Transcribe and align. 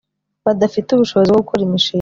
badafite 0.45 0.87
ubushobozi 0.91 1.29
bwo 1.29 1.41
gukora 1.43 1.61
imishinga 1.67 1.89